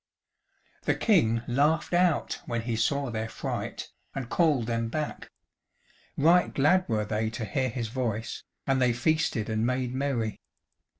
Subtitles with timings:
[0.85, 5.29] The King laughed out when he saw their fright, and called them back.
[6.17, 10.41] Right glad were they to hear his voice, and they feasted and made merry.